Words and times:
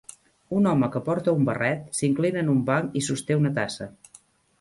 Un 0.59 0.69
home 0.69 0.87
que 0.95 1.01
porta 1.09 1.35
un 1.39 1.43
barret 1.49 1.83
s'inclina 1.97 2.41
en 2.45 2.49
un 2.55 2.63
banc 2.71 2.97
i 3.01 3.05
sosté 3.09 3.39
una 3.43 3.53
tassa. 3.59 3.89